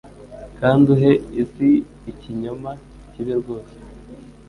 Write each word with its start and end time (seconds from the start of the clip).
Kandi 0.59 0.85
uhe 0.95 1.11
isi 1.41 1.69
ikinyoma 2.11 2.71
kibi 3.11 3.33
rwose. 3.39 3.75